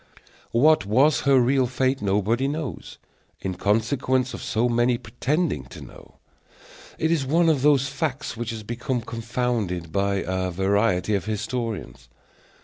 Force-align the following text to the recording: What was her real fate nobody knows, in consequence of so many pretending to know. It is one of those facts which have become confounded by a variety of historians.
What 0.49 0.83
was 0.87 1.19
her 1.29 1.39
real 1.39 1.67
fate 1.67 2.01
nobody 2.01 2.47
knows, 2.47 2.97
in 3.39 3.53
consequence 3.53 4.33
of 4.33 4.41
so 4.41 4.67
many 4.67 4.97
pretending 4.97 5.65
to 5.65 5.81
know. 5.81 6.15
It 6.97 7.11
is 7.11 7.23
one 7.23 7.49
of 7.49 7.61
those 7.61 7.87
facts 7.87 8.35
which 8.35 8.49
have 8.49 8.65
become 8.65 9.01
confounded 9.01 9.91
by 9.91 10.23
a 10.25 10.49
variety 10.49 11.13
of 11.13 11.25
historians. 11.25 12.09